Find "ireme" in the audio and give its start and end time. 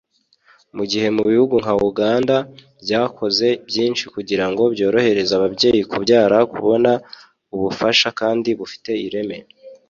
9.07-9.37